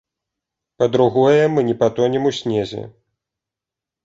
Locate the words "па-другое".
0.83-1.35